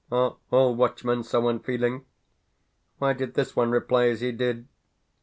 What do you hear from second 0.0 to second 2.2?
Are ALL watchmen so unfeeling?